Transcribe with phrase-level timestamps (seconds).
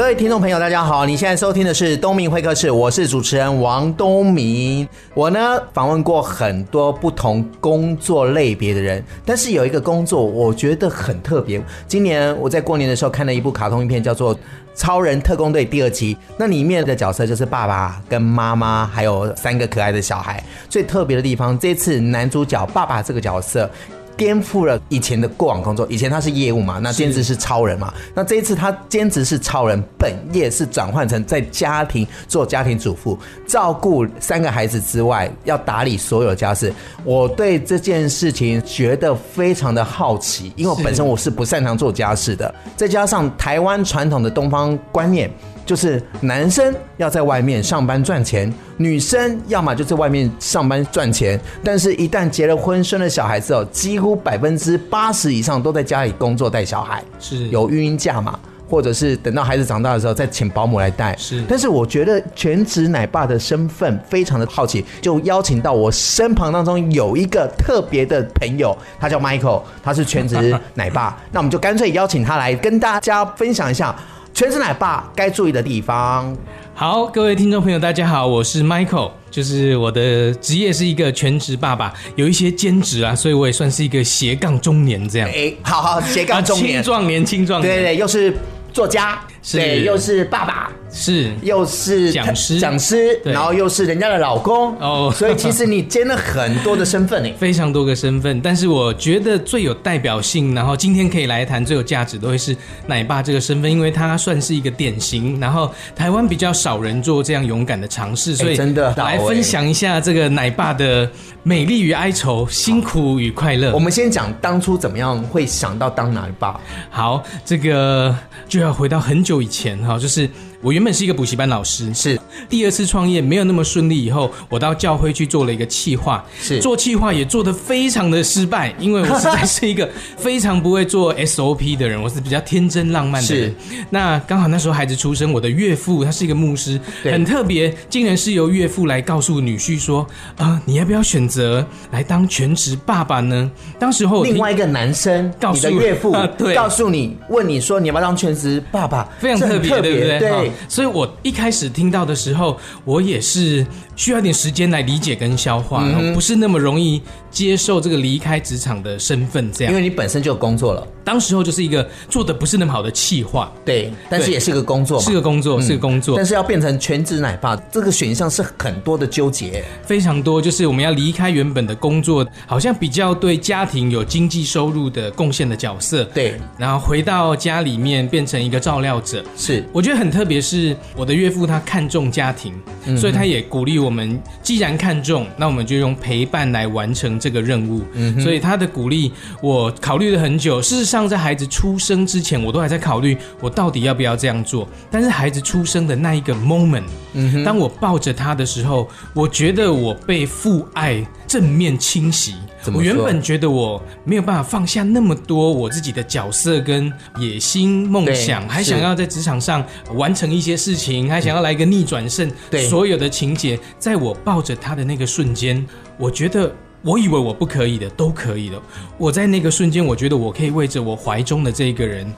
[0.00, 1.04] 各位听众朋友，大家好！
[1.04, 4.88] 你现在收听的是东明会客室，我是主持人王东明。
[5.12, 5.38] 我呢
[5.74, 11.62] 访问过很多不同工作类别的人，但是有一个工作我觉得很特别。
[11.86, 14.34] 今年我在过年的时候看了一部卡通影片，叫做
[14.74, 16.16] 《超人特工队》第二集。
[16.38, 20.42] 那里面的角色就是爸爸跟妈妈，还有三个可爱的小孩。
[20.70, 23.70] 最特别的地方，这次男主角爸爸这个角色。
[24.16, 36.72] 颠覆了以前的过往工作，以前他是业务嘛，那兼职是超人嘛，那这一次他兼职是超人，本业是转换成在家庭做家庭主妇，照顾三个孩子之外，要打理所有家事。
[37.04, 45.30] 我对这件事情觉得非常的好奇，因为我本身我是不擅长做家事的，再加上台湾传统的东方观念。
[45.70, 51.40] 就是男生要在外面上班赚钱，女生要么就在外面上班赚钱。
[51.62, 58.36] 但是，一旦结了婚、生了小孩之后，几乎百分之八十以上都在家里工作带小孩，是有育婴假嘛，
[58.68, 61.16] 或者是等到孩子长大的时候再请保姆来带。
[61.16, 71.16] 是，但是我觉得全职奶爸的身份非常的好奇，就邀请到我身旁当中有一个特别的朋友，他叫 Michael，他是全职奶爸。
[71.30, 73.94] 那我们就干脆邀请他来跟大家分享一下。
[74.32, 76.36] 全职奶爸该注意的地方。
[76.74, 85.28] 好，各位听众朋友，大家好，我是 Michael，就是我的职业是一个全职爸爸，有一些兼职啊，所以我也算是一个斜杠中年这样。
[85.28, 88.34] 哎、欸，好好，斜杠中年，青壮年，青壮年，对，对对，又是
[88.72, 90.70] 作家，是对，又是爸爸。
[90.92, 98.40] 是，又是讲师，讲师，然后又是人家的老公哦， 所以其实你兼了很多的身份呢，非常多个身份。
[98.40, 102.56] 但是我觉得最有代表性，然后今天可以来谈最有价值，都会是
[102.88, 111.08] 奶爸这个身份，因为他算是一个典型，然后台湾比较少人做这样勇敢的尝试，所以真的来分享一下这个奶爸的
[111.44, 113.72] 美丽与哀愁，辛苦与快乐。
[113.72, 116.60] 我们先讲当初怎么样会想到当奶爸。
[116.90, 118.12] 好，这个
[118.48, 120.28] 就要回到很久就以前哈，就是。
[120.62, 129.88] 我原本是一个补习班老师，是第二次创业没有那么顺利，以后我到教会去做了一个企划，是做企划也做得非常的失败，因为我实在是一个
[130.18, 133.54] 非常不会做 SOP 的人，我是比较天真浪漫的人。
[133.88, 140.00] 那刚好那时候孩子出生，我的岳父他是一个牧师，很特别，竟然是由岳父来告诉女婿说，
[140.36, 143.50] 啊、呃，你要不要选择来当全职爸爸呢？
[143.78, 150.18] 当时候另外一个男生告诉你的岳父， 啊、对，告诉你问你说你要不要当全职爸爸，非常特别，对不对？
[150.18, 150.49] 对。
[150.68, 153.66] 所以我一开始听到的时候，我也是
[154.00, 159.52] 需要一点时间来理解跟消化，然后不是那么容易接受这个离开职场的身份。
[159.52, 166.16] 这样，因为你本身就有工作了，当时候就是一个做的不是那么好的企划，对，但是也是个工作，是个工作，是个工作。
[166.16, 170.40] 但是要变成全职奶爸，这个选项是很多的纠结，非常多。
[170.40, 179.22] 就是我们要离开原本的工作，好像比较对家庭有经济收入的贡献的角色，对，然后回到家里面变成一个照料者。
[179.36, 182.54] 是，我觉得很特别，是我的岳父他看重家庭，
[182.96, 187.82] 所以他也鼓励我们，既然看重，那我们就用陪伴来完成这个任务。
[187.94, 189.12] 嗯，所以他的鼓励
[189.42, 190.62] 我考虑了很久。
[190.62, 194.68] 事实上，在孩子出生之前，我都还在考虑我到底要不要这样做。
[194.90, 196.84] 但是孩子出生的那一个 moment，
[197.14, 202.34] 嗯，当我抱着他的时候，我觉得我被父爱正面侵袭。
[202.74, 209.64] 我原本觉得我没有办法放下那么多我自己的角色跟野心梦想，还想要在职场上
[209.94, 212.28] 完成一些事情，还想要来一个逆转胜。
[212.50, 215.64] 对，所有的情节，在我抱着他的那个瞬间，
[215.96, 216.52] 我觉得
[216.82, 218.60] 我以为我不可以的，都可以的。
[218.98, 222.12] 我在那个瞬间，我觉得我可以为着我怀中的这个人。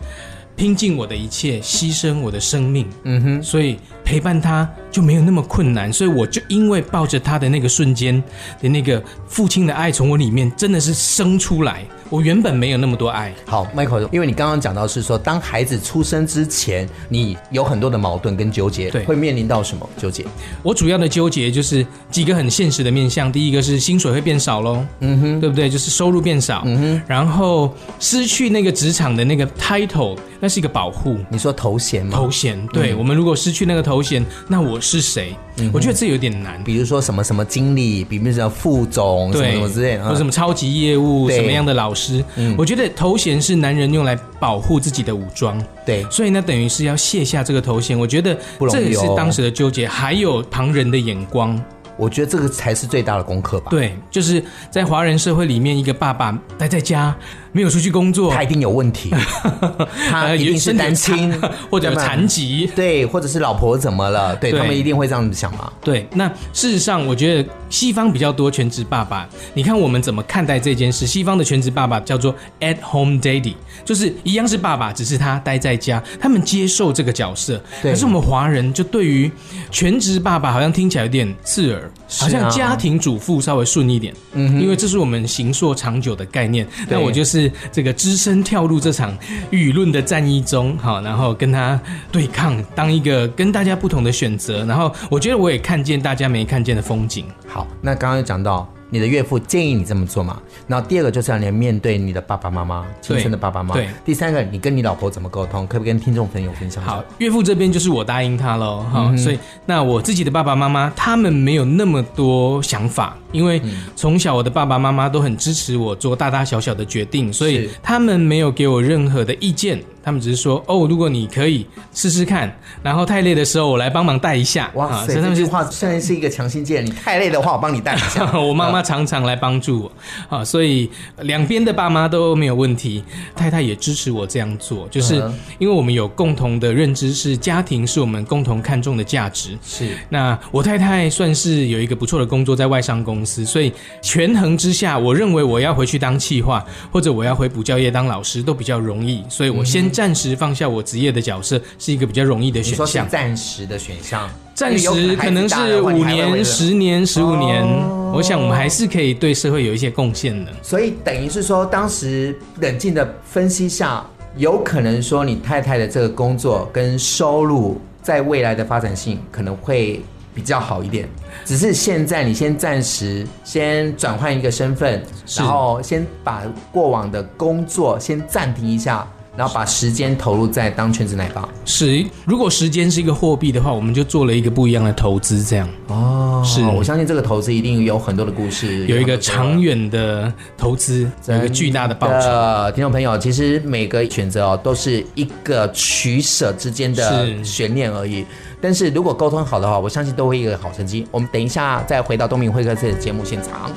[0.57, 8.23] 拼尽我的一切，牺牲我的生命，嗯哼，所以陪伴他就没有那么困难，所以我就因为抱着他的那个瞬间
[8.61, 11.85] 的那个父亲的爱从我里面真的是生出来。
[12.13, 13.33] 我原本没有那么多爱。
[13.47, 20.23] 好，Michael，因为你刚刚讲到是说，当孩子出生之前，你有很多的矛盾跟纠结，对，会面临到什么纠结？
[20.63, 23.33] 我主要的纠结就是几个很现实的面向。
[23.33, 25.71] 第一个是薪水会变少喽，嗯哼，对不对？
[25.71, 31.17] 就是收入变少，嗯哼，然后失去那个职场的那个 title，那是一个保护。
[31.31, 32.13] 你说头衔吗？
[32.15, 35.35] 头衔，对、嗯、我们如果失去那个头衔，那我是谁？
[35.57, 36.63] 嗯、我觉得这有点难。
[36.65, 42.25] 比如说什么什么经理，比如说副总，什么什么之类，或者什么超级业务，什么样的老师。
[42.37, 47.99] 嗯，我觉得头衔是男人用来保护自己的武装，对，所以呢，等于是要卸下这个头衔。
[47.99, 48.37] 我觉得
[48.71, 51.63] 这也是当时的纠结，还有旁人的眼光。
[51.99, 53.67] 我觉得这个才是最大的功课吧。
[53.71, 57.15] 对，就是在华人社会里面，一个爸爸待在家。
[57.53, 59.11] 没有出去工作，他一定有问题，
[60.11, 61.33] 他一定是单亲
[61.71, 64.35] 或者残疾，对，或者是老婆怎么了？
[64.37, 65.71] 对，对他们一定会这样子想嘛。
[65.83, 69.29] 对，那事实上，我觉得西方比较多全职爸爸。
[69.53, 71.07] 你看我们怎么看待这件事？
[71.07, 77.63] 西方的全职爸爸叫做 at home daddy，就是一样是爸爸，只是他待在家，他们接受这个角色。
[77.83, 79.31] 可是我们华人就对于
[79.71, 84.15] 全职爸爸好像听起来有点刺耳，好像家庭主妇稍微顺一点。
[84.33, 86.67] 嗯，因为这是我们行硕长久的概念。
[86.89, 87.42] 那我就是。
[87.71, 89.17] 这个只身跳入这场
[89.51, 91.81] 舆论的战役中，好，然后跟他
[92.11, 97.25] 对抗，当一个跟大家不同的选择，然后我觉得我也看见大家没看见的风景。
[97.47, 98.69] 好，那刚刚讲到。
[98.93, 100.39] 你的岳父建议你这么做嘛？
[100.69, 103.75] 然后第二个就是要你面对你的爸爸妈妈，亲生的爸爸妈妈。
[103.75, 103.89] 对。
[104.05, 105.67] 第三个，你跟你老婆怎么沟通？
[105.67, 106.85] 可不可以跟听众朋友分享？
[106.85, 109.17] 好，岳父这边就是我答应他喽，哈、嗯。
[109.17, 113.63] 所以那我自己的爸爸妈妈他们没有那么多想法，因为
[113.97, 119.83] 从小我的爸爸妈妈都很支持我做大大小小的决定，所以他们没有给我任何的意见。
[120.03, 122.53] 他们只是说哦，如果你可以试试看，
[122.83, 124.71] 然后太累的时候我来帮忙带一下。
[124.75, 126.79] 哇塞，这句话现在是一个强心剂。
[126.81, 128.31] 你太累的话，我帮你带一下。
[128.37, 129.93] 我妈妈常常来帮助我
[130.29, 130.91] 啊，所以
[131.21, 133.05] 两边的爸妈都没有问题。
[133.37, 135.15] 太太也支持我这样做，就是
[135.59, 139.57] 因为我们有共同的认知，是家庭是我们共同看重的价值。
[139.65, 139.91] 是。
[140.09, 149.92] 那我太太算是有一个不错的工作，在外商公司，所以权衡之下，我认为我要回去当企划，或者我要回补教业当老师都比较容易，所以我先。
[149.93, 153.09] 暂时放下我职业的角色是一个比较容易的选项。
[153.09, 157.63] 暂时的选项，暂时可能是五年、十年、十五年。
[157.63, 160.53] 哦，我想我们还是可以对社会有一些贡献的。
[160.63, 164.05] 所以等于是说，当时冷静的分析下，
[164.37, 170.03] 有可能说你太太的这个工作跟收入在未来的发展性可能会
[170.35, 171.09] 比较好一点。
[171.45, 175.03] 只是现在你先暂时先转换一个身份，
[175.37, 179.07] 然后先把过往的工作先暂停一下。
[179.37, 181.49] 然后把时间投入在当全职奶爸。
[181.65, 185.69] 是，如果时间是一个货币的话，我们就做了一个不一样的投资，这样。
[185.89, 192.73] 哦，是，我相信这个投资一定有很多的故事，有一个长远的投资，有一个巨大的报酬。
[192.73, 198.25] 听众朋友，其实每个选择哦，都是一个取舍之间的悬念而已。
[198.61, 201.07] 但是如果沟通好的话，我相信都会一个好成绩。
[201.11, 203.71] 我们等一下再回到东明会客室的节目现场。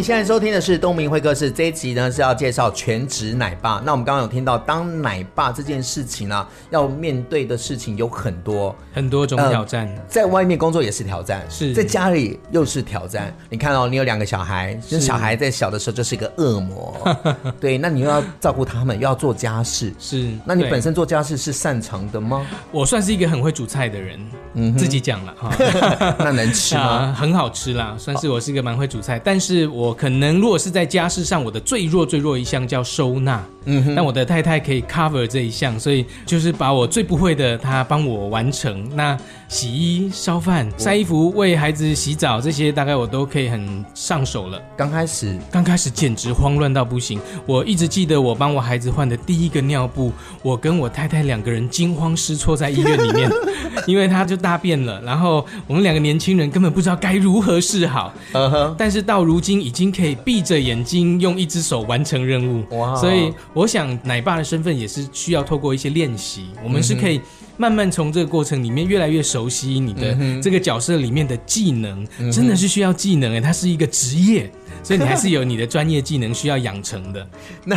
[0.00, 3.82] 你现在收听的是东明会客室，这一集呢是要介绍全职奶爸。
[3.84, 10.02] 那我们刚刚有听到，当奶爸这件事情呢、啊，要面对的事情有很多很多种挑战、呃。
[10.08, 13.30] 在外面工作也是挑战，是在家里又是挑战。
[13.50, 16.96] 你看哦，你有两个小孩，就是小孩在小的时候就是一个恶魔，
[17.60, 20.30] 对，那你又要照顾他们，又要做家事，是。
[20.46, 22.46] 那你本身做家事是擅长的吗？
[22.72, 24.18] 我算是一个很会煮菜的人，
[24.54, 25.54] 嗯，自己讲了哈。
[26.18, 26.80] 那能吃吗、
[27.12, 27.12] 啊？
[27.14, 29.90] 很好吃啦，算是我是一个蛮会煮菜，但是我。
[30.00, 38.88] 可能如果是在家事上，我的最弱最弱一项叫收纳，嗯哼，但我的太太可以 cover 这一项，所以就是把我最不会的，她帮我完成。
[38.96, 39.14] 那
[39.46, 44.58] 洗衣、烧饭、晒衣服、为孩子洗澡这些，大概我都可以很上手了。
[44.74, 47.20] 刚开始，刚开始简直慌乱到不行。
[47.44, 53.30] 我一直记得我帮我孩子换的第一个尿布，我跟我太太两个人惊慌失措在医院里面，
[53.86, 58.14] 因为他就大便了，然后我们两个年轻人根本不知道该如何是好。
[58.32, 59.79] 嗯哼，但是到如今已经。
[59.80, 62.94] 已经可以闭着眼睛用一只手完成任务，哇！
[62.96, 67.18] 所以我想奶爸的身份也是需要透过一些练习，我们是可以
[67.56, 74.52] 慢慢从这个过程里面越来越熟悉你的这个角色里面的技能，真的是需要技能诶，它是一个职业，
[74.84, 77.26] 所以你还是有你的专业技能需要养成的。
[77.64, 77.74] 那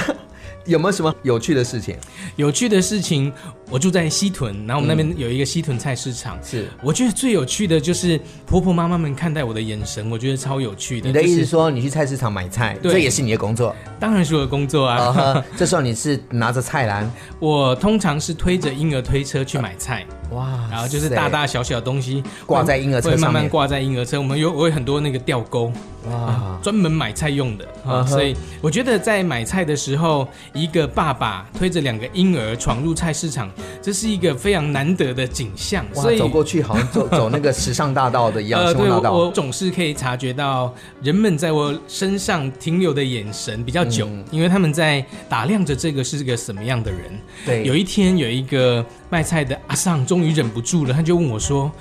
[0.66, 1.96] 有没有什么有趣的事情？
[2.36, 3.32] 有趣的事情。
[3.74, 6.38] 我住在西屯，然后我们那边有一个西屯菜市场。
[6.44, 11.08] 是、嗯，我觉得最有趣的就是婆婆妈妈们看待我的眼神，我觉得超有趣的。
[11.08, 13.76] 你的意思是说，你去菜市场买菜，对，这也是你的工作？
[14.00, 15.00] 当然是我的工作啊。
[15.00, 17.12] Uh-huh, 这时候你是拿着菜篮？
[17.40, 20.06] 我通常是推着婴儿推车去买菜。
[20.30, 24.20] 哇，然后就是大大小小的东西挂在婴儿车上面，慢慢挂在婴儿车。
[24.20, 25.72] 我们有我有很多那个吊钩，
[26.10, 28.02] 哇、啊，专门买菜用的啊。
[28.02, 28.08] Uh-huh.
[28.08, 33.50] 所以我觉得在买菜的时候，一个爸爸推着两个婴儿闯入菜市场。
[33.82, 38.62] 这是一个非常难得的景象，所以走过去好像走 走那个时尚大道的一样。
[38.62, 47.02] 呃，对，我总是可以察觉到人们在我身上停留的眼神比较久，嗯，因为他们在打量着这个是个什么样的人。
[47.46, 48.86] 对，有一天有一个。
[49.14, 51.72] 卖菜的阿尚终于忍不住了，他就问我说：“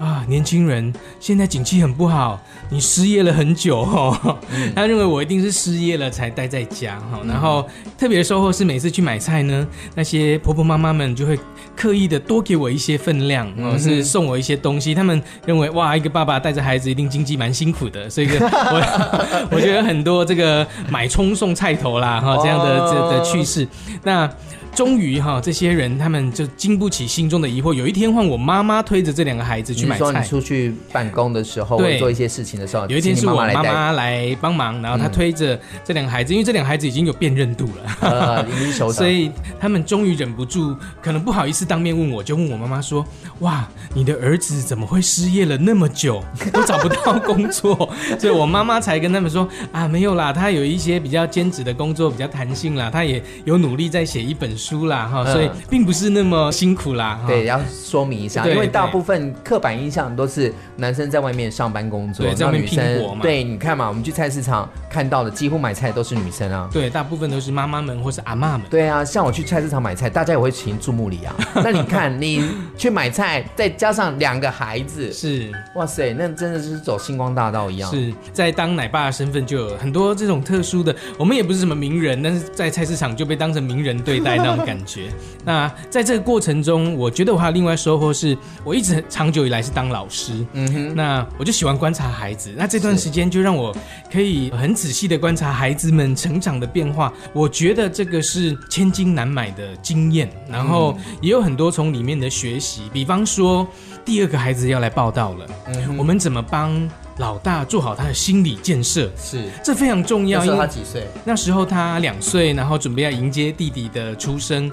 [0.00, 4.36] 啊，年轻人，现在景气很不好，你失业了很久 哦。
[4.52, 7.20] 嗯”他认为我一定是失业了才待在家哈。
[7.28, 7.64] 然后
[7.96, 11.38] 特别的收获是，每次去买菜呢，那些婆婆妈妈们就会
[11.76, 14.92] 刻意的多给我一些分量，哦，是送我一些东西。
[14.92, 23.64] 他们认为哇，一个爸爸带着孩子一定经济蛮辛苦的，所以 我我觉得很多这个买葱送菜头啦哈这样的这的趣事。
[24.02, 24.28] 那
[24.74, 27.74] 终于哈，这些人他们就经不起心中的疑惑。
[27.74, 30.04] 有一天换我妈妈推着这两个孩子去买菜。
[30.06, 43.04] 你说你出去办公的时候，对，做一些事情的时候，有一天是我妈妈来帮忙，然后她推着这两个孩子，因为这两个孩子已经有辨认度了，呃，已经熟， 所以他们终于忍不住，可能不好意思当面问我，就问我妈妈说
[43.40, 46.22] ：“哇，你的儿子怎么会失业了那么久，
[46.52, 47.76] 都找不到工作？”
[48.18, 57.20] 所以我妈妈才跟他们说：“啊，没有啦，他有一些比较兼职的工作，比较弹性啦，他也有努力在写一本书。”啦哈，所以并不是那么辛苦啦。
[57.26, 63.22] 对，要说明一下，因为大部分刻板印象都是男生在外面上班工作，在外面拼搏嘛。
[63.22, 66.68] 对，你看嘛，我们去菜市场看到的几乎买菜都是女生啊。
[66.72, 68.66] 对，大部分都是妈妈们或是阿妈们。
[68.68, 71.34] 对啊，像我去菜市场买菜，大家也会请注目礼啊。
[71.62, 72.42] 那你看，你
[72.76, 77.90] 去买菜，再加上两个孩子，是哇塞，那真的是走星光大道一样。
[77.90, 80.94] 是在当奶爸的身份，就有很多这种特殊的。
[81.18, 84.66] 我们也不是什么名人，但是在菜市场就被当成名人对待 那种。
[84.66, 85.10] 感觉，
[85.44, 93.74] 那在这个过程中，我觉得我还有另外收获是，我一直长久以来是当老师，嗯哼，那我就喜欢观察孩子，那这段时间就让我
[94.12, 103.66] 可以很仔细的观察孩子们成长的变化，我觉得这个是千金难买的经验，然后也有很多从里面的学习，比方说
[104.04, 106.88] 第二个孩子要来报道了，嗯，我们怎么帮
[107.20, 110.40] 老大做好他的心理建设，是这非常重要。
[110.40, 111.06] 那时候他几岁？
[111.22, 114.72] 那时候他两岁，然后准备要迎接弟弟的出生。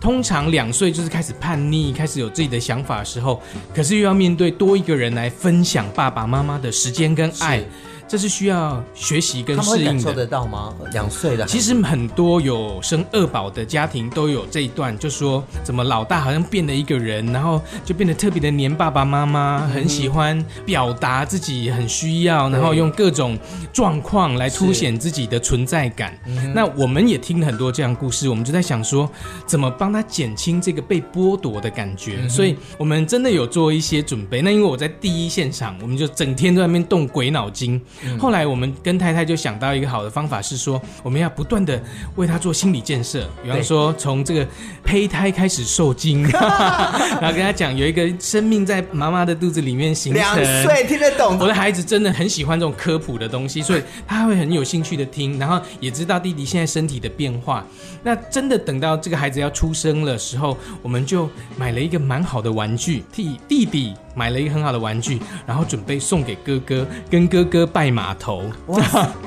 [0.00, 3.42] 通常两岁就是开始叛逆，开始有自己的想法的时候，
[3.74, 7.62] 可是又要面对多一个人来分享爸爸妈妈的时间跟爱。
[8.08, 10.14] 这是需要学习跟适应的。
[10.18, 10.74] 得到吗？
[10.90, 23.38] 两岁的，其实很多有生二宝的家庭都有这一段，就说怎么老大好像变了一个人，然后就变得特别的黏爸爸妈妈，很喜欢表达自己很需要，然后用各种
[23.72, 26.18] 状况来凸显自己的存在感。
[26.54, 29.08] 那我们也听了很多这样故事，我们就在想说，
[29.46, 32.28] 怎么帮他减轻这个被剥夺的感觉。
[32.28, 34.42] 所以我们真的有做一些准备。
[34.42, 37.80] 那因为我在第一现场，我们就整天都在那边动鬼脑筋。
[38.18, 41.82] 后来我们跟太太就想到一个好的方法，是说我们要不断的
[42.16, 44.46] 为他做心理建设，比方说从这个
[44.84, 50.22] 胚胎开始受精， 然后跟他讲有一个生命在妈妈的肚子里面形成。
[50.22, 51.38] 两岁听得懂？
[51.38, 57.64] 我的孩子真的很喜欢这种科普的东西，所以他会很有兴趣的听，然后也知道弟弟现在身体的变化。
[58.02, 68.42] 那真的等到这个孩子要出生的时候，我们就买了一个蛮好的玩具，替弟弟买了一个很好的玩具，然后准备送给哥哥，跟哥哥拜码头。
[68.66, 68.82] 哇！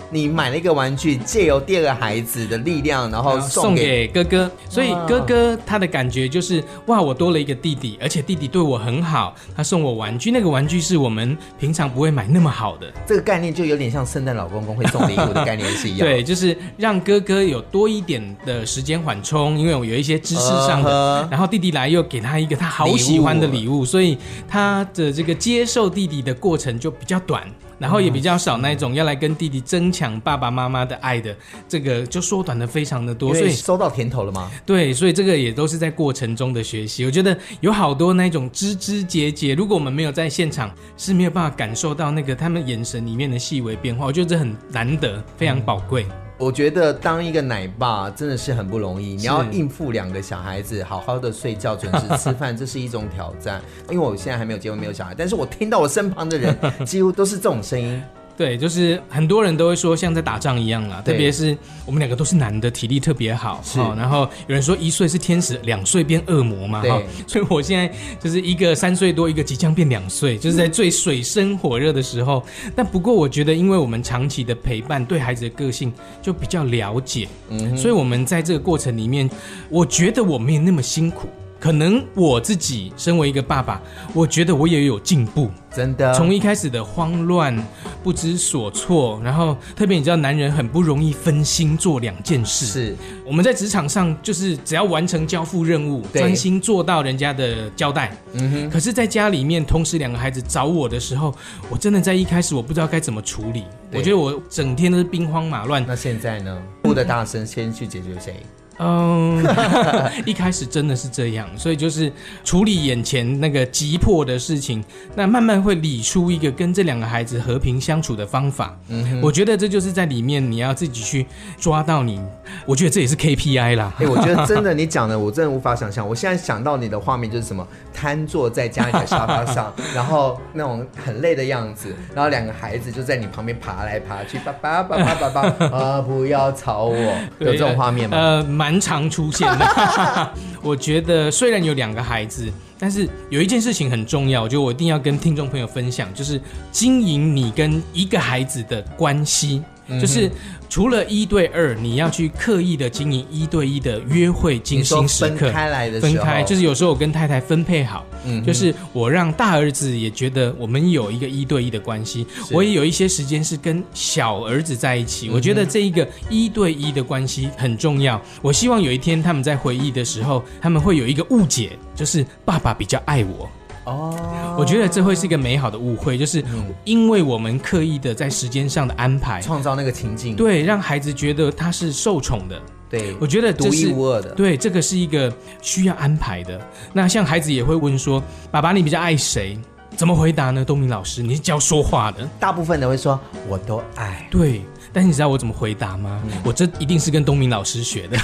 [0.09, 4.51] 你买了一个玩具，借由第二个孩子的力量，然后送给 哥哥。
[4.67, 10.29] 所以哥哥他的感觉就是哇，我多了一个弟弟，而且弟弟对我很好，他送我玩具。
[10.29, 12.91] 那个玩具是我们平常不会买那么好的。
[13.07, 15.99] 这个概念就有点像圣诞老公公会送礼物的概念是一样。
[16.05, 21.27] 对，就是让哥哥有多一点的时间缓冲，因为我有一些知识上的。
[21.31, 24.17] 然后弟弟来又给他一个他好喜欢的礼物，所以
[24.47, 27.43] 他的这个接受弟弟的过程就比较短。
[27.79, 31.35] 然后也比较少那种要来跟弟弟争抢爸爸妈妈的爱的，
[31.67, 34.51] 这个就缩短的非常的多，所以收到甜头了吗？
[34.67, 37.03] 对，所以这个也都是在过程中的学习。
[37.05, 44.05] 我觉得有好多那种枝枝节节，如果我们没有在现场，是没有办法感受到那个他们眼神里面的细微变化。
[44.05, 46.05] 我觉得这很难得，非常宝贵。
[46.07, 53.61] 嗯我觉得当一个奶爸真的是很不容易，你要应付两个小孩子，好好的睡觉，准时吃饭，这是一种挑战。
[53.91, 58.01] 因为我现在还没有结婚，没有小孩，但是我听到我身旁的人 几乎都是这种声音。
[58.37, 63.61] 对，就是很多人都会说像在打仗一样啦，特别是我们两个都是男的，体力特别好。
[63.63, 66.81] 是，然后有人说一岁是天使，两岁变恶魔嘛。
[66.81, 72.43] 哈，所以我现在就是一个三岁多，一个即将变两岁，就是在最水深火热的时候。
[72.75, 79.29] 但不过我觉得，因为我们长期的陪伴，对孩子的个性就比较了解，嗯，所以我们在这个过程里面，
[79.69, 81.29] 我觉得我没有那么辛苦。
[81.61, 83.79] 可能我自己身为一个爸爸，
[84.15, 86.11] 我觉得我也有进步，真的。
[86.15, 87.55] 从一开始的慌乱、
[88.01, 92.65] 不知所措，然后特别你知道，男人很不容易分心做两件事。
[92.65, 98.11] 是我们在职场上，就是只要完成交付任务，专心做到人家的交代。
[98.33, 98.69] 嗯哼。
[98.71, 101.31] 可是在家里面，同时两个孩子找我的时候，
[101.69, 103.65] 我真的在一开始我不知道该怎么处理。
[103.93, 105.85] 我觉得我整天都是兵荒马乱。
[105.87, 106.59] 那现在呢？
[106.81, 108.37] 哭的大声，先去解决谁？
[108.41, 108.47] 嗯，
[110.25, 112.11] 一开始真的是这样，所以就是
[112.43, 114.83] 处理眼前那个急迫的事情，
[115.15, 118.77] 那慢慢会理出一个跟这两个孩子和平相处的方法。
[118.87, 121.25] 嗯哼，我觉得这就是在里面你要自己去
[121.59, 122.19] 抓到你，
[122.65, 123.93] 我觉得这也是 KPI 啦。
[123.97, 126.07] 哎、欸，我觉得真的 你讲的我真的无法想象。
[126.07, 136.95] 我现在想到你的画面就是什么，瘫坐在家里的沙发上， 然后那种很累的样子，然后两个孩子就在你旁边爬来爬去，爸爸爸爸爸爸啊，不要吵我，
[137.39, 138.17] 有这种画面吗？
[138.17, 140.31] 呃，蛮常出现的。
[140.61, 146.39] 我觉得虽然有两个孩子，但是有一件事情很重要，我觉得我一定要跟听众朋友分享，就是
[146.71, 149.63] 经营你跟一个孩子的关系，
[149.99, 150.31] 就是。
[150.69, 155.35] 除了一对二，你要去刻意的经营一对一的约会精心时刻。
[155.35, 165.29] 分开来的，分开就是有时候我跟太太分配好，嗯，就是我让大儿子也觉得我们有一个一对一的关系，我也有一些时间是跟小儿子在一起。
[165.29, 168.21] 我觉得这一个一对一的关系很重要。
[168.41, 173.51] 我希望有一天他们在回忆的时候，他们会有一个误解，就是爸爸比较爱我。
[173.85, 174.15] 哦
[174.51, 176.43] ，oh, 我觉得这会是一个美好的误会，就是
[176.83, 186.59] 因为我们刻意的在时间上的安排，创造那个情境，对，让孩子觉得他是受宠的，对，我觉得独一无二的，对，这个是一个需要安排的。
[186.93, 188.21] 那像孩子也会问说
[188.51, 189.57] ：“爸爸，你比较爱谁？”
[189.97, 190.63] 怎么回答呢？
[190.63, 193.19] 东明老师，你是教说话的，大部分的会说
[193.49, 194.61] ：“我都爱。”对。
[194.93, 196.21] 但是你知道我怎么回答吗？
[196.25, 198.17] 嗯、我这一定是跟东明老师学的，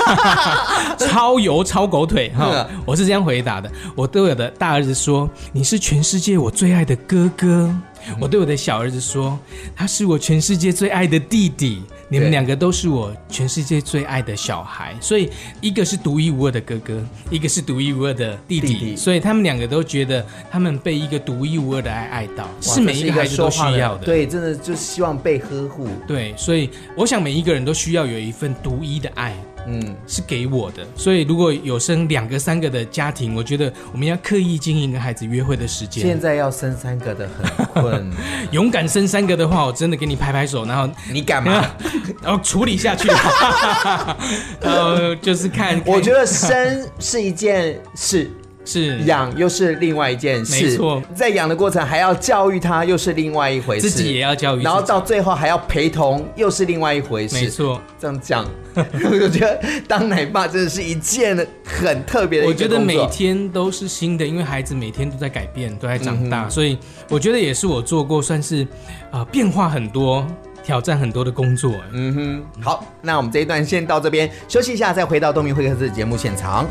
[1.08, 2.68] 超油超狗腿哈！
[2.86, 3.72] 我是这样回答的。
[3.96, 7.74] 我对我的大儿子说：“你是全世界我最爱的哥哥。”
[8.22, 9.38] 我对我的小儿子说
[9.76, 24.06] ：“他是我全世界最爱的弟弟。”你们两个都是我全世界最爱的小孩，所以一个是独一无二的哥哥，一个是独一无二的弟弟，弟弟，所以他们两个都觉得他们被一个独一无二的爱爱到，是每一个孩子都需要的。
[24.06, 25.88] 对，真的就希望被呵护。
[26.08, 29.36] 对，所以我想每一个人都需要有一份独一的爱。
[29.68, 36.02] 嗯，是给我的，所以如果有生两个、三个的家庭，我觉得我们要刻意经营跟孩子约会的时间。
[36.04, 38.12] 现在要生三个的很困，
[38.52, 41.66] 勇敢生三个的话，我真的给你拍拍手，然后你敢吗？
[42.24, 43.08] 然后处理下去，
[44.62, 45.94] 然后就是看，看。
[45.94, 48.32] 我觉得生是一件事。
[48.68, 53.90] 是养又是另外一件事，没错，在养的过程还要教育他，又是另外一回事。
[53.90, 57.36] 自己也要教育，然后到最后还要陪同，又是另外一回事。
[57.36, 62.48] 没错，这样讲， 我觉得当奶爸真的是一件很特别的。
[62.48, 66.78] 我觉得每天都是新的，因为孩子每天都在改变，都在长大，嗯、所以
[67.10, 68.64] 我觉得也是我做过算是
[69.12, 70.28] 啊、呃、变化很多、
[70.62, 71.74] 挑战很多的工作。
[71.94, 76.68] 嗯哼，好，那我们这一段先到这边休息一下，再回到东明会客室节目现场。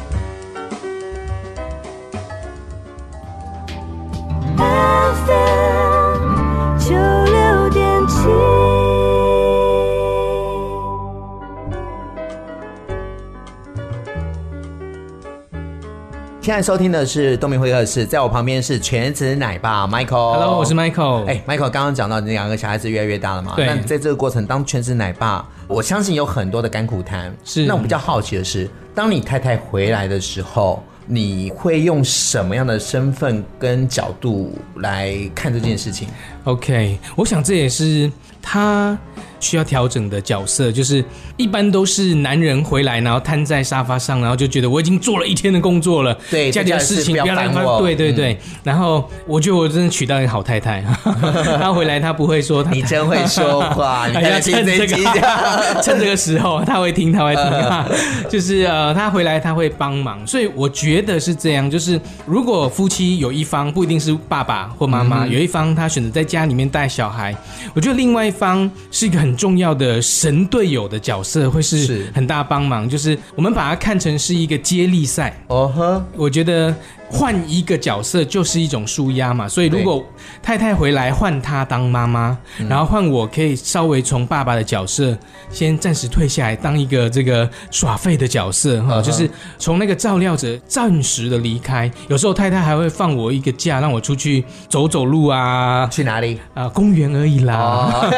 [16.40, 20.33] 现在收听的是东明会客室，在我旁边是全职奶爸 Michael。
[20.35, 21.27] Hello，我是 Michael。
[21.27, 23.55] 哎，Michael，刚刚讲到你两个小孩子越来越大了嘛？
[23.57, 23.66] 对。
[23.66, 27.35] 那在这个过程当全职奶爸，我相信有很多的甘苦谈。
[27.45, 27.66] 是。
[27.66, 36.09] 那我比较好奇的是，当你太太回来的时候，你会用什么样的身份跟角度来看这件事情？
[36.46, 38.98] ？OK，我想这也是他。
[39.38, 41.04] 需要调整的角色，就是
[41.37, 47.78] 一般都是男人回来，然后瘫在沙发上，然后就觉得我已经做了一天的工作了，对，家里的事情不要来烦我。
[47.80, 50.82] 对对对，嗯、然后我觉得我真的娶到一个好太太，
[51.61, 54.87] 他回来他不会说他，你真会说话， 你要趁这个
[55.82, 57.44] 趁这个 时候他会听，他会听，
[58.30, 67.33] 就是呃，他回来他会帮忙，所以我觉得是这样，就是如果夫妻有一方不一定是爸爸或妈妈，嗯、有一方他选择在家里面带小孩，
[67.72, 69.37] 我觉得另外一方是一个很。
[69.37, 75.38] 重要的神队友的角色会是很大帮忙，就是我们把它看成是一个接力赛。
[75.49, 76.75] 哦呵，我觉得。
[77.09, 80.05] 换一个角色就是一种舒压嘛，所以如果
[80.42, 82.37] 太太回来换她当妈妈，
[82.69, 85.16] 然后换我可以稍微从爸爸的角色
[85.51, 89.03] 先暂时退下来，当一个这个耍废的角色哈，uh.
[89.03, 91.90] 就是从那个照料者暂时的离开。
[92.09, 95.87] 有时候太太还会放我一个假，让我出去走走路啊。
[95.87, 96.40] 去哪里？
[96.55, 98.11] 啊，公园而已啦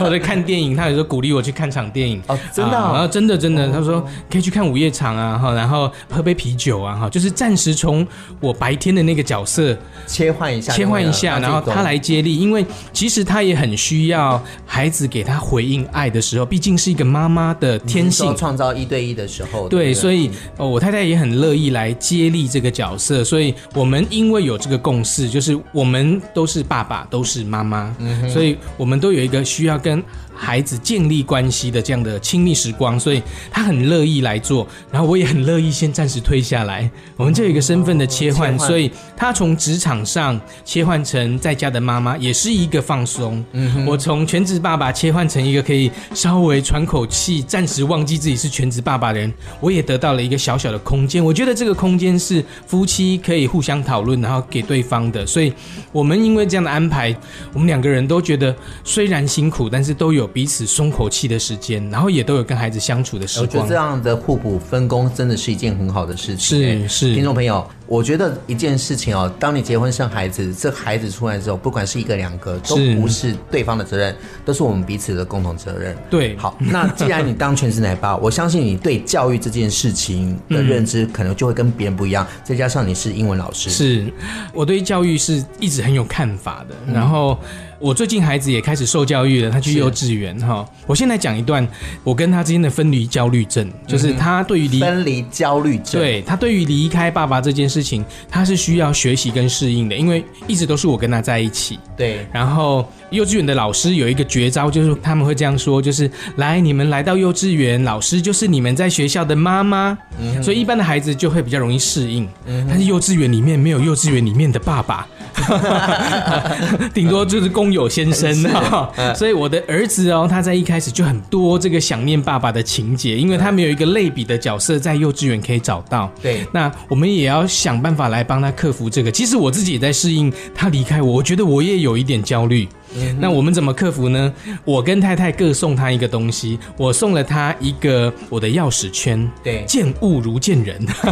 [0.00, 0.74] 或者看电影。
[0.74, 8.06] 他有时候鼓励我去看场电影哦，真的，然后真的真的，他说可以去看午夜场啊，哈，然后喝杯啤酒啊，哈，就是暂时从。
[8.40, 18.34] 我白天的那个角色切换一下，切换一下，然后他来接力，因为其实他也很需要孩子给他回应爱的时候，毕竟是一个妈妈的天性。
[18.36, 27.94] 创造一对一的时候，对，所以我太太也很乐意来接力这个角色，所以我们因为有这个共识，就是我们都是爸爸，都是妈妈，
[28.28, 30.02] 所以我们都有一个需要跟
[30.34, 36.90] 孩子建立关系的这样的亲密时光，所以他很乐意来做，然后我也很乐意先暂时推下来。
[37.16, 43.44] 我们这有一个身份的切换，所以他从职场上切换成在家的妈妈，也是一个放松。
[43.52, 51.24] 嗯，我从全职爸爸切换成一个可以稍微喘口气、暂时忘记自己是全职爸爸的人，我也得到了一个小小的空间。
[51.24, 55.26] 我觉得这个空间是夫妻可以互相讨论，然后给对方的。
[55.26, 55.52] 所以，
[55.92, 57.14] 我们因为这样的安排，
[57.52, 60.21] 我们两个人都觉得虽然辛苦，但是都有。
[60.26, 63.46] 彼此松口气的时间，然后也都有跟孩子相处的时光。
[63.46, 66.38] 我觉得这样的互补分工真的是一件很好的事情。
[66.38, 75.96] 是是，听众朋友，我觉得一件事情哦，当你结婚生孩子，这孩子出来之后，不管是一个两个，都不是对方的责任，都是我们彼此的共同责任。
[76.10, 82.26] 对，好，那既然你当全职奶爸，我相信你对教育这件事情的认知可能就会跟别人不一样。
[82.44, 84.12] 再加上你是英文老师，是
[84.52, 86.92] 我对教育是一直很有看法的。
[86.92, 87.38] 然后。
[87.82, 90.64] 我最近孩子也开始受教育了，他去幼稚园哈。
[90.86, 91.66] 我先来讲一段
[92.04, 101.76] 我跟他之间的分离焦虑症，就是他对于离分离焦虑症，对他对于离开爸爸这件事情，他是需要学习跟适应的，因为一直都是我跟他在一起。
[101.96, 109.98] 对，然后幼稚园的老师有一个绝招，就是他们会这样说，就是来你们来到幼稚园，老师就是你们在学校的妈妈，
[110.40, 112.28] 所以一般的孩子就会比较容易适应。
[112.68, 115.04] 但是幼稚园里面没有幼稚园里面的爸爸。
[116.92, 126.10] 顶多就是工友先生啊， 所以我的儿子哦，他在一开始就很多这个想念爸爸的情节，因为他没有一个类比的角色在幼稚园可以找到。
[126.22, 129.10] 对，那我们也要想办法来帮他克服这个。
[129.10, 132.68] 其实我自己也在适应他离开我，我觉得我也有一点焦虑。
[133.18, 134.32] 那我们怎么克服呢？
[134.64, 140.84] 我跟太太各送她一个东西，我送了她一个我的钥匙圈，对，见物如见人。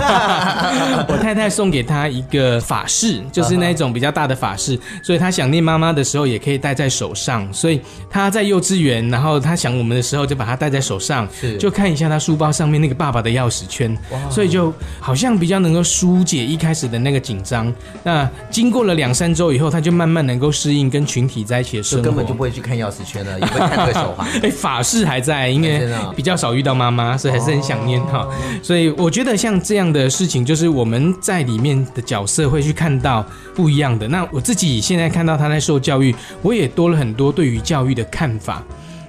[1.09, 7.51] 我太太送给她一个法式，就是那种比较大的法式，所以她想念妈妈的时候也可以戴在手上。
[7.53, 13.97] 所以她在幼稚园，然后她想我们的时候就把它戴在手上，是就看一下她书包上面那个爸爸的钥匙圈，
[14.31, 17.73] 所以就好像比较能够疏解一开始的那个紧张。
[18.03, 21.70] 那经过了两三周以后，她就慢慢能够适应跟群体在一起。
[21.83, 24.27] 就根本就不会去看钥匙圈了，也不会看这个手环。
[24.43, 28.27] 哎，法式还在，因为比较少遇到妈妈，所以还是很想念哈。
[28.63, 34.09] 所以我觉得像这样的事情，就是我们在里面的角色会去看到不一样的。
[34.09, 38.63] 那我自己现在看到他在受教育，我也多了很多对于教育的看法。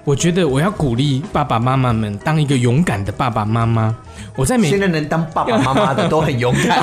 [0.04, 3.96] 我觉得我要鼓励爸爸妈妈们当一个勇敢的爸爸妈妈。
[4.36, 6.82] 我在美现在能当爸爸妈妈的都很勇敢，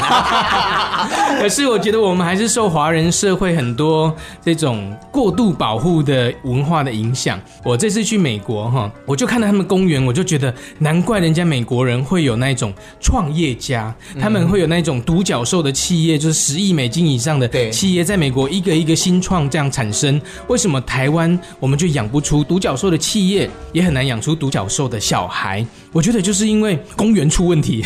[1.41, 7.41] 可是我觉得我们还是受华人社会很多这种过度保护的文化的影响。
[7.63, 20.21] 我这次去美国哈，我就看到他们公园，我就觉得难怪人家美国人会有那种创业家，他们会有那种独角兽的企业，就是十亿美金以上的企业，在美国一个一个新创这样产生。
[20.49, 25.65] 为什么台湾我们就养不出独角兽的企业，也很难养出独角兽的小孩？
[25.93, 27.85] 我觉得就是因为公园出问题，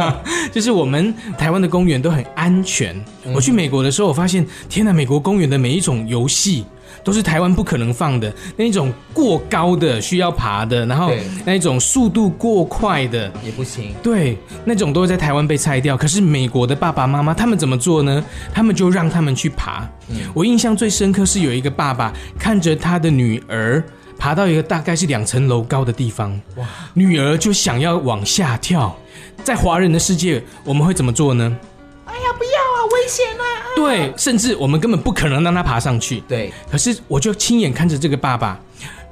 [0.50, 2.94] 就是我们台湾的公园都很安全。
[3.34, 6.64] 我去美国的时候，我发现，天哪，美国公园的每一种游戏
[7.04, 11.12] 都是台湾不可能放的，那一种过高的需要爬的，然后
[11.44, 13.92] 那一种速度过快的也不行。
[14.02, 15.96] 对，那种都会在台湾被拆掉。
[15.96, 18.24] 可是美国的爸爸妈妈他们怎么做呢？
[18.52, 19.86] 他们就让他们去爬。
[20.34, 23.82] 我印象最深刻是有一个爸爸看着他的女儿。
[24.22, 26.64] 爬到一个大概是两层楼高的地方，哇！
[26.94, 28.96] 女儿就想要往下跳。
[29.42, 31.58] 在华人的世界，我们会怎么做呢？
[32.04, 33.44] 哎呀，不要啊，危险啊！
[33.74, 36.20] 对，甚至我们根本不可能让她爬上去。
[36.28, 38.60] 对，可是我就亲眼看着这个爸爸，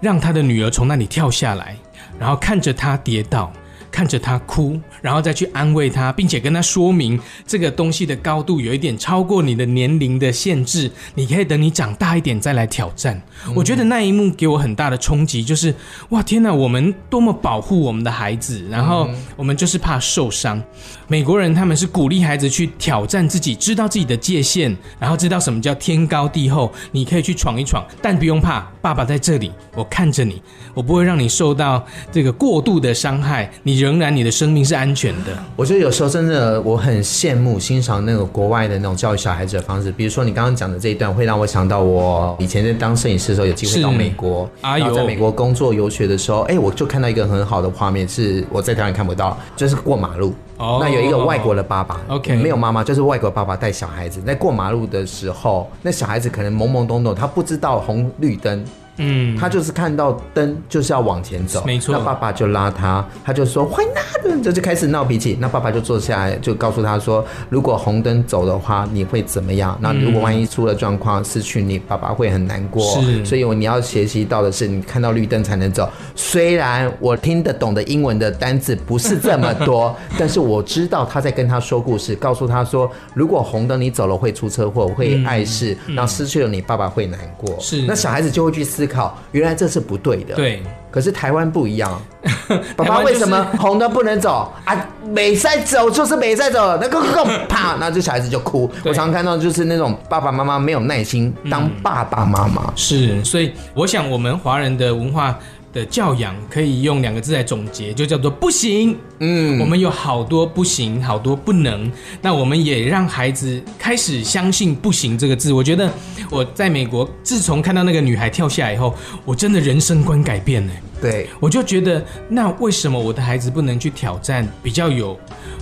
[0.01, 1.77] 让他的女儿从那里跳下来，
[2.16, 3.53] 然后看着她跌倒。
[3.90, 13.20] 看着他哭，然后再去安慰他，并且跟他说明这个东西的高度有一点超过你的年龄的限制，你可以等你长大一点再来挑战。
[13.46, 13.55] 嗯。
[13.57, 15.74] 我觉得那一幕给我很大的冲击，就是
[16.11, 20.62] 哇天哪，我们多么保护我们的孩子，然后我们就是怕受伤。
[21.09, 30.40] 美国人他们是鼓励孩子去挑战自己，知道自己的界限，然后知道什么叫天高地厚，你可以去闯一闯，但不用怕，爸爸在这里，我看着你，
[30.74, 33.80] 我不会让你受到这个过度的伤害，你。
[33.81, 35.37] 仍然，你的生命是安全的。
[35.57, 39.90] 我觉得有时候真的，我很羡慕、欣赏那个国外的那种教育小孩子的方式。
[39.90, 50.35] 比如说，你刚刚讲的这一段，会让我想到我以前在当摄影师的时候，有机会到美国，然后在美国工作游学的时候，哎，我就看到一个很好的画面，是我在台湾看不到，就是过马路。
[50.59, 58.62] 哦，那有一个外国的爸爸，OK，没有妈妈，就是外国爸爸带小孩子在过马路的时候，那小孩子可能懵懵懂懂，他不知道红绿灯。
[58.96, 61.96] 嗯，他就是看到灯就是要往前走，没错。
[61.96, 65.37] 那爸爸就拉他，他就说坏那的，这就开始闹脾气。
[65.40, 69.79] 那爸爸就坐下来，就告诉他说，如果红灯走的话，你会怎么样？
[69.81, 72.83] 那如果万一出了状况，失去你，爸爸会很难过。
[73.00, 75.88] 是，所以你要学习到的是，你看到绿灯才能走。
[76.14, 87.57] 虽然我听得懂的英文的单字不是这么多， 但是我知道他在跟他说故事，告诉他说，如果红灯你走了会出车祸，会碍事，然后失去了你，爸爸会难过。
[87.59, 90.35] 是，那小孩子就会去思考，原来这是不对的。
[90.35, 92.00] 对，可是台湾不一样，
[92.76, 94.76] 爸爸为什么红灯不能走啊？
[95.05, 97.00] 没在走就是没在走，那个
[97.48, 98.70] 啪， 那这小孩子就哭。
[98.85, 102.72] 我常看到就是那种爸爸妈妈没有耐心当爸爸妈妈。
[102.76, 105.38] 是，所以我想我们华人的文化。
[105.72, 108.96] 的教养可以用两个字来总结，就叫做不行。
[109.20, 111.90] 嗯，我们有好多不行，好多不能。
[112.22, 115.52] 那我们也让孩子开始相信“不行”这个字。
[115.52, 115.92] 我觉得
[116.30, 120.72] 我在美国，自从看到那个女孩跳下来以后，我真的人生观改变了。
[121.00, 125.18] 对，我就觉得，那为什么我的孩子不能去挑战比较有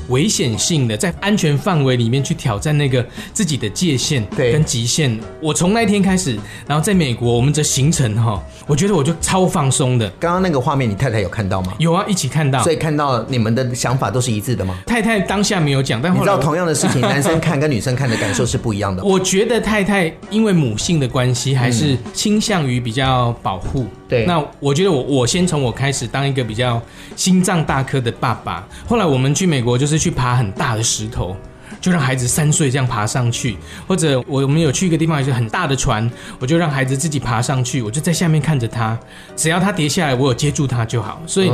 [0.09, 5.19] 危险性的，在安全范围里面去挑战那个自己的界限跟极限？
[5.41, 10.09] 我从那天开始，然后在美国，我们这行程哈，我觉得我就超放松的。
[10.19, 11.73] 刚刚那个画面，你太太有看到吗？
[11.79, 12.63] 有啊，一起看到。
[12.63, 14.79] 所以看到你们的想法都是一致的吗？
[14.87, 19.03] 太太当下没有讲，但你知道同样的事情， 男生看跟女生看的感受是不一样的。
[19.05, 23.87] 我觉得太太因为母性的关系，还是倾向于比较保护。
[24.09, 26.81] 对，那我觉得我我先从我开始当一个比较
[27.15, 28.67] 心脏大颗的爸爸。
[28.87, 31.37] 后来我们去美国就是去爬很大的石头，
[31.81, 33.57] 就让孩子三岁这样爬上去，
[33.87, 38.99] 或者我们有去一个地方，有一个很大的船，我就让孩子自己爬上去，我就在下面看着他，
[39.37, 41.21] 只要他跌下来，我有接住他就好。
[41.27, 41.51] 所以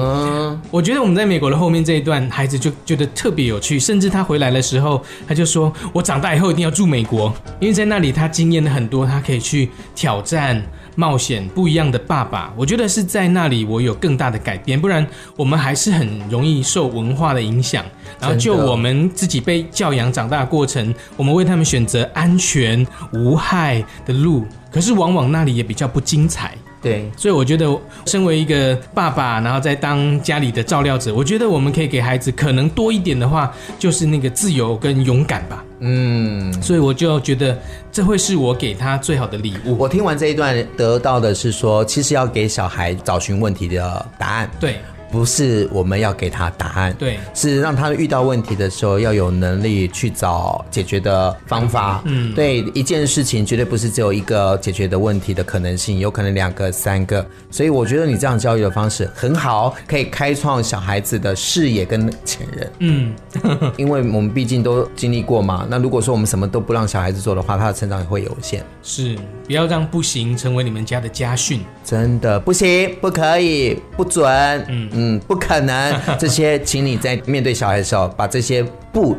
[0.70, 10.62] 我觉得我们在美国的后面这一段，孩子就觉得特别有趣，甚至他回来的时候，他就说：“我长大以后一定要住美国，因为在那里他经验了很多，他可以去挑战。”
[10.94, 17.84] 冒险不一样的爸爸，我觉得是在那里我有更大的改变，不然我们还是很容易受文化的影响。
[18.20, 26.56] 然后就我们自己被教养长大的过程，我们为他们选择安全无害的路，可是往往那里也比较不精彩。
[26.84, 35.64] 对，所以我觉得，身为一个爸爸，然后再当家里的照料者，我觉得我们可以给孩子可能多一点的话，就是那个自由跟勇敢吧。
[35.80, 37.58] 嗯，所以我就觉得
[37.90, 39.78] 这会是我给他最好的礼物。
[39.78, 44.50] 我听完这一段得到的是说，其实要给小孩找寻问题的答案。
[44.60, 44.78] 对。
[45.14, 52.02] 不是我们要给他答案，对，是让他遇到问题的时候要有能力去找解决的方法。
[52.04, 57.24] 嗯，对，一件事情绝对不是只有一个解决的问题的可能性，有可能两个、三个。
[57.48, 62.68] 所以我觉得你这样教育的方式很好，可以开创小孩子的视野跟潜能。
[62.80, 63.14] 嗯，
[63.78, 65.64] 因为我们毕竟都经历过嘛。
[65.70, 68.64] 那如果说我们什么都不让小孩子做的话，他的成长也会有限。
[68.82, 71.60] 是，不要让不行成为你们家的家训。
[71.84, 74.26] 真的不行，不可以，不准。
[74.68, 75.03] 嗯嗯。
[75.04, 76.00] 嗯，不可能。
[76.18, 79.16] 这些，请你在面对小孩的时候，把这些“不”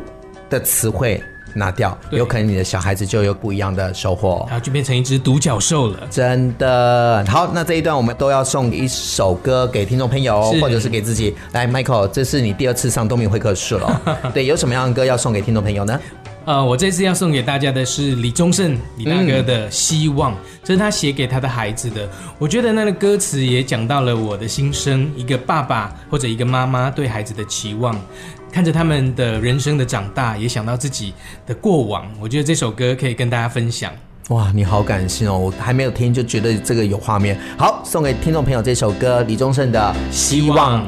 [0.50, 1.22] 的词汇
[1.54, 6.06] 拿掉，有可能你的小孩子就有不一样的收获，然后就变成一只独角兽了。
[6.10, 11.34] 真的好，那这一段我们都要送一首歌给听众朋友，或者是给自己。
[11.52, 14.02] 来，Michael，这是你第二次上东明会客室了。
[14.34, 15.98] 对，有什么样的歌要送给听众朋友呢？
[16.46, 22.08] 呃，我这次要送给大家的是李宗盛李大哥的《希望》，嗯，这是他写给他的孩子的。
[22.38, 28.00] 我觉得那个歌词也讲到了我的心声，一个爸爸或者一个妈妈对孩子的期望，
[28.52, 31.12] 看着他们的人生的长大，也想到自己
[31.44, 32.06] 的过往。
[32.20, 33.92] 我觉得这首歌可以跟大家分享。
[34.28, 35.36] 哇，你好感性哦！
[35.36, 37.36] 我还没有听就觉得这个有画面。
[37.58, 40.80] 好，送给听众朋友这首歌，李宗盛的《希望》。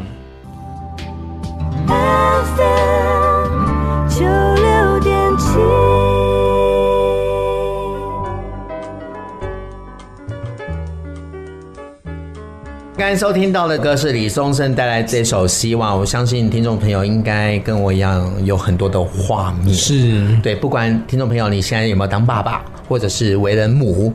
[12.98, 19.72] 刚才收听到的歌是李宗盛带来这首《希望》，我相信听众朋友应该跟我一样有很多的画面。
[19.72, 24.12] 是对，不管听众朋友你现在有没有当爸爸，或者是为人母，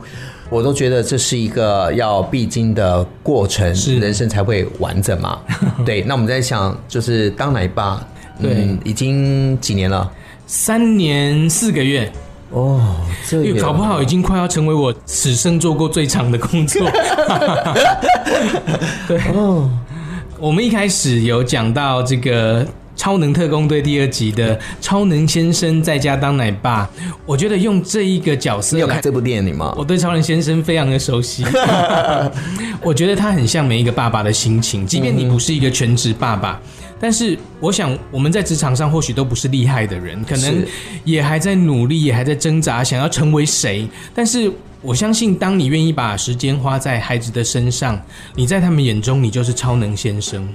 [0.50, 5.38] 我都觉得这是一个要必经的过程，是人生才会完整嘛。
[5.86, 8.06] 对，那我们在想，就是当奶爸，
[8.38, 10.12] 对，嗯，已经几年了？
[10.46, 12.12] 三年四个月。
[12.54, 12.80] 哦，
[13.28, 16.88] 这个搞不好已经快要成为我此生做过最长的工作。
[19.08, 19.68] 对哦，
[20.38, 22.64] 我们一开始有讲到这个
[22.94, 26.88] 《超能特工队》第二集的超能先生在家当奶爸，
[27.26, 29.74] 我觉得用这一个角色，你有看这部电影吗？
[29.76, 31.44] 我对超能先生非常的熟悉，
[32.80, 36.60] 我觉得他很像每一个爸爸的心情，即便你不是一个全职爸爸。
[37.04, 40.64] 但是我想我们在职场上或许都不是厉害的人，可能
[41.04, 43.86] 也还在努力，也还在挣扎，想要成为谁。
[44.14, 48.00] 但是我相信，当你愿意把时间花在孩子的身上，
[48.34, 50.48] 你在他们眼中，你就是超能先生。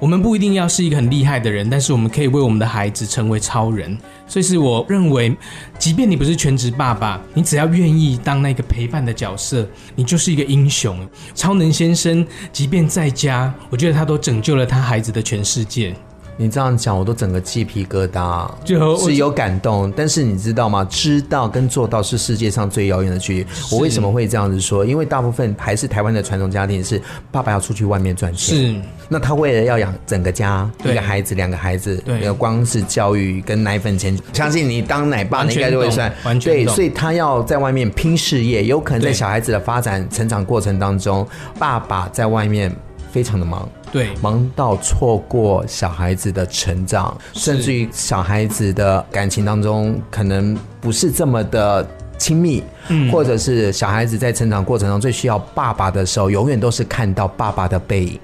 [0.00, 3.96] 我们不一定要是一个很厉害的人，但是我们可以为我们的孩子成为超人。
[4.26, 5.34] 所以是我认为，
[5.78, 10.98] 即便你不是全职爸爸，你只要愿意当那个陪伴的角色，你就是一个英雄。
[11.34, 15.94] 超能先生，即便在家，我觉得他都拯救了他孩子的全世界。
[16.36, 19.92] 你这样讲，我都整个鸡皮疙瘩，就是有感动。
[19.96, 20.84] 但是你知道吗？
[20.90, 23.46] 知道跟做到是世界上最遥远的距离。
[23.70, 24.84] 我为什么会这样子说？
[24.84, 28.74] 因为大部分还是台湾的传统家庭是爸爸要出去外面赚钱，是。
[29.08, 36.66] 那他为了要养整个家，一个孩子、两个孩子，对，光是教育跟奶粉钱，相信你当奶爸，你应该就会算，完全对。
[36.66, 41.24] 所以他要在外面拼事业，有可能在小孩子的发展成长过程当中，
[41.58, 42.74] 爸爸在外面
[43.12, 43.68] 非常的忙。
[43.94, 51.86] 对，忙到错过小孩子的成长，甚至于小孩子的感情当中可能不是这么的
[52.18, 58.18] 亲密，嗯，或者是小孩子在成长过程中最需要爸爸的时候，永远都是看到爸爸的背影。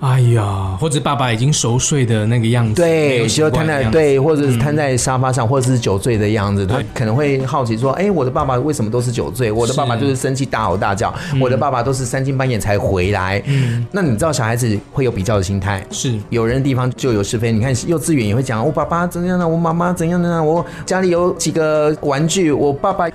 [0.00, 9.52] 哎呀，或者爸爸已经熟睡的那个样子，对，有时候瘫在对，或者是瘫在沙发上，嗯、或者是酒醉的样子，他可能会好奇说：“哎、欸，我的爸爸为什么都是酒醉？
[9.52, 13.42] 我的爸爸就是生气大吼大叫，我的爸爸都是三更半夜才回来。
[13.44, 17.52] 嗯”那你知道小孩子会有比较的心态，是有人的地方就有是非。
[17.52, 19.46] 你看幼稚园也会讲：“我爸爸怎样呢？
[19.46, 20.42] 我妈妈怎样呢？
[20.42, 23.06] 我家里有几个玩具，我爸爸。”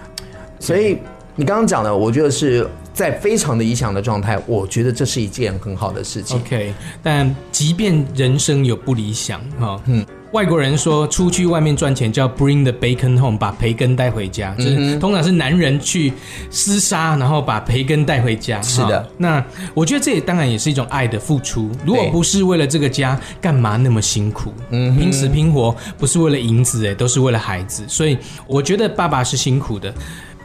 [0.60, 1.00] 所以
[1.36, 2.70] 你刚刚讲的，我觉得是。
[2.96, 6.38] 在非常的理想的状态，我觉得这是一件很好的事情。
[6.38, 16.14] OK，但即便人生有不理想，哈，嗯，外国人说出去外面赚钱叫 bring the bacon home，把培根带回家，就是通常是男人去
[16.50, 18.62] 厮杀，然后把培根带回家。
[18.62, 21.70] 是的，那我觉得这也当然也是一种爱的付出。
[21.86, 24.54] 如果不是为了这个家，干嘛那么辛苦？
[24.70, 27.84] 嗯，拼死拼活不是为了银子，哎，都是为了孩子。
[27.90, 29.94] 所以我觉得爸爸是辛苦的。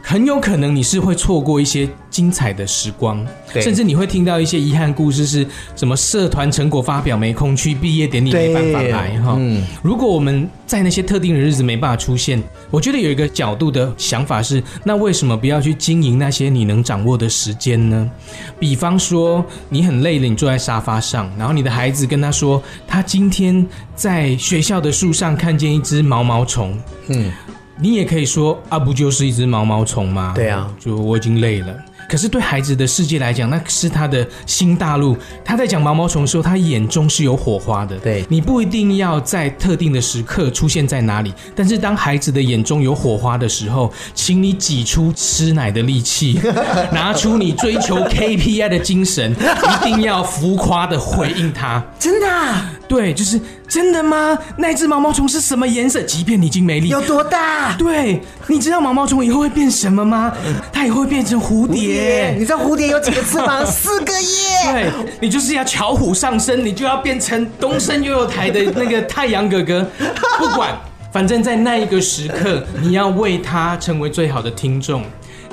[0.01, 9.35] 很有可能你是会错过一些精彩的时光，甚至你会听到一些遗憾故事，是什么社团成果发表没空去，毕业典礼没办法来哈。
[9.39, 18.09] 嗯，如果我们在那些特定的日子没办法出现，我觉得有一个角度的想法是，那为什么不要去经营那些你能掌握的时间呢？
[18.59, 26.77] 比方说，你很累了，你坐在沙发上，然后你的孩子跟他说，他今天在学校的树上看见一只毛毛虫。
[27.07, 27.31] 嗯。
[27.81, 30.33] 你也可以说啊，不就是一只毛毛虫吗？
[30.35, 31.75] 对啊，就我已经累了。
[32.07, 35.17] 可是对孩子的世界来讲，那是他的新大陆。
[35.45, 37.97] 他在讲毛毛虫的时候，他眼中是有火花的。
[37.99, 46.39] 对，你不一定要在特定的时刻出现在哪里，但是当孩子的眼中有火花的时候，请你挤出吃奶的力气，
[46.91, 51.81] 拿出你追求 KPI 的精神，一定要浮夸的回应他。
[51.97, 52.71] 真的啊？
[52.87, 53.39] 对，就是。
[53.71, 54.37] 真的吗？
[54.57, 56.01] 那只毛毛虫是什么颜色？
[56.01, 57.73] 即便你已经没力，有多大？
[57.77, 60.33] 对，你知道毛毛虫以后会变什么吗？
[60.73, 61.71] 它也会变成蝴蝶。
[61.71, 63.63] 蝴蝶，你知道蝴蝶有几个翅膀？
[63.71, 64.73] 四个耶。
[64.73, 69.89] 对，你就是要巧虎上身，你就要变成东升悠悠台的那个太阳哥哥。
[70.37, 70.77] 不管，
[71.13, 75.01] 反正在那一个时刻，你要为他成为最好的听众。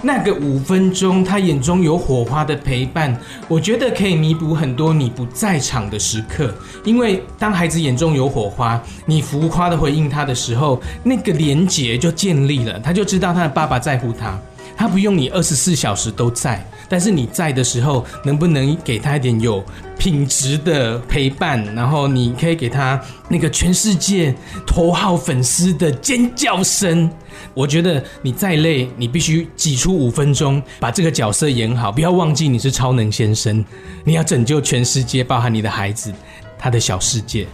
[0.03, 6.55] 那个五分钟，他眼中有火花的陪伴，我觉得可以弥补很多你不在场的时刻。
[6.85, 14.39] 因为当孩子眼中有火花，你浮夸的回应他的时候，那个连结就建立了，他就知道他的爸爸在乎他，
[14.77, 19.63] 他不用你二十四小时都在，但是你在的时候，能不能给他一点有
[19.99, 21.63] 品质的陪伴？
[21.75, 24.33] 然后你可以给他那个全世界
[24.65, 27.11] 头号粉丝的尖叫声。
[27.55, 33.65] 我觉得你再累，你必须挤出五分钟把这个角色演好，不要忘记你是超能先生，
[34.05, 36.13] 你要拯救全世界，包含你的孩子，
[36.59, 37.47] 他的小世界。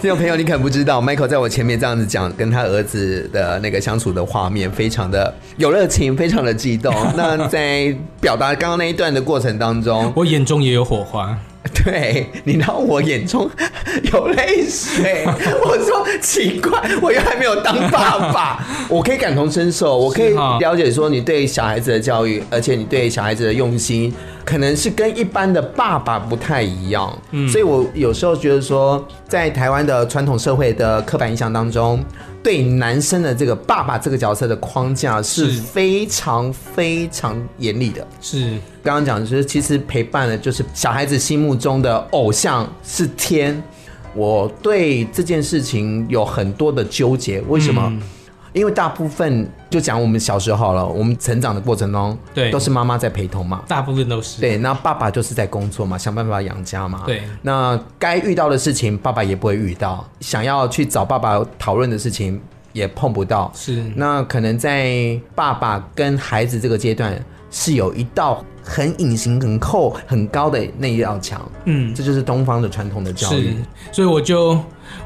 [0.00, 6.92] 听众朋友，你可能不知道，Michael 在我前面这样子讲跟他儿子的那个相处的画面，非常的有热情，非常的激动。
[7.16, 11.38] 那在表达刚刚那一段的过程当中， 我眼中也有火花。
[11.84, 13.48] 对，你让我眼中
[14.12, 15.24] 有泪水。
[15.64, 16.70] 我说奇怪，
[17.00, 24.12] 我又还没有当爸爸， 我可以感同身受，我可以了解说你对小孩子的教育，而且你对小孩子的用心，
[24.44, 27.16] 可能是跟一般的爸爸不太一样。
[27.30, 32.04] 嗯，所以我有时候觉得说，在台湾的传统社会的刻板印象当中。
[32.42, 38.06] 对男生的这个爸爸这个角色的框架是非常非常严厉的。
[38.20, 43.62] 是刚刚讲的就是，其实陪伴的就是小孩子心目中的偶像是天。
[44.14, 47.92] 我对这件事情有很多的纠结，为什么？
[48.52, 54.40] 因为大部分就讲我们小时候了，我们成长的过程中，对，都是妈妈在陪同嘛，大部分都是。
[54.40, 57.02] 对，那爸爸就是在工作嘛，想办法养家嘛。
[57.06, 62.38] 对，那该遇到的事情，爸爸也不会遇到，想要去找爸爸讨论的事情
[62.74, 63.50] 也碰不到。
[63.54, 67.18] 是，那可能在爸爸跟孩子这个阶段，
[67.50, 71.40] 是有一道很隐形、很厚、很高的那一道墙。
[71.64, 73.56] 嗯，这就是东方的传统的教育。
[73.90, 74.58] 所以我就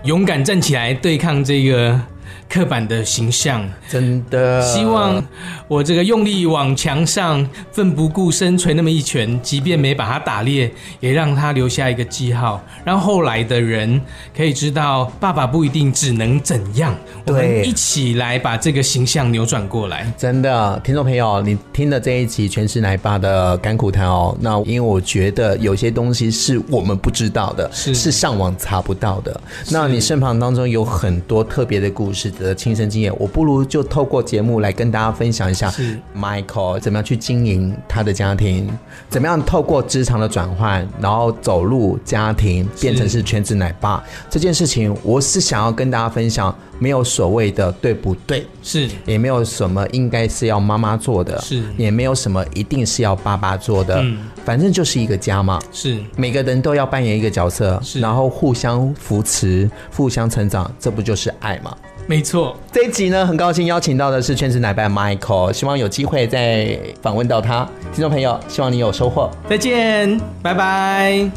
[0.03, 2.01] 勇敢站起来对抗这个。
[2.49, 5.23] 刻板的形象，真的希望
[5.69, 10.71] 我这个用力往墙上奋不顾身捶那么一拳，即便没把它打裂，
[11.01, 14.01] 也让他留下一个记号，让后来的人
[14.35, 16.95] 可以知道，爸爸不一定只能怎样。
[17.27, 20.11] 我们一起来把这个形象扭转过来。
[20.17, 29.39] 真的，听众朋友，你听了这一集全是奶爸的甘苦谈哦，那因为我觉得有些东西是我们不知道的，是是上网查不到的。
[29.69, 32.33] 那你身旁当中有很多特别的故事。
[32.39, 35.73] 的亲身经验，我不如就透过节目来跟大家分享一下
[36.17, 38.69] ，Michael 怎么样去经营他的家庭，
[39.09, 48.89] 怎么样透过职场的转换，然后走入家庭，变成是全职奶爸这件事情，我是想要跟大家分享，没有所谓的对不对，是。
[49.05, 51.63] 也没有什么应该是要妈妈做的，是。
[51.77, 55.99] 也没有什么一定是要爸爸做的，嗯，反正就是一个家嘛，是。
[56.17, 58.01] 每个人都要扮演一个角色，是。
[58.01, 61.77] 然后互相扶持，互相成长，这不就是爱吗？
[62.09, 67.69] 没错，这一集呢，很高兴邀请到的是全职奶爸 Michael，希望有机会再访问到他。
[67.93, 69.29] 听众朋友，希望你有收获。
[69.51, 71.29] 再见，拜拜。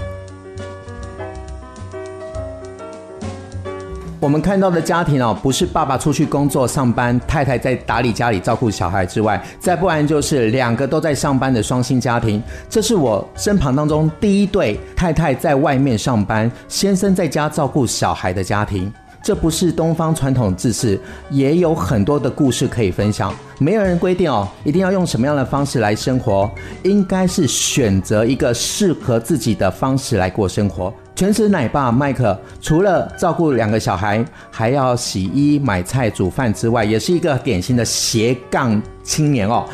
[4.20, 12.43] 我们看到的家庭哦，不是爸爸出去工作上班，太太在打理家里照顾小孩之外，再不然就是两个都在上班的双薪家庭。
[12.70, 18.93] 这是我身旁当中第一对太太在外面上班，先生在家照顾小孩的家庭。
[19.22, 20.99] 这不是东方传统制式，
[21.30, 23.34] 也有很多的故事可以分享。
[23.59, 26.49] 没有人规定哦，一定要用什么样的方式来生活，
[26.84, 30.93] 应该是选择一个适合自己的方式来过生活。
[31.15, 39.65] 全职奶爸麦克除了照顾两个小孩，还要洗衣、买菜、煮饭之外，也是一个典型的斜杠青年哦，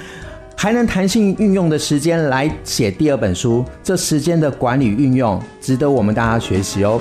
[0.57, 3.63] 还能弹性运用的时间来写第二本书。
[3.83, 6.99] 这时间的管理运用，值得我们大家学习哦。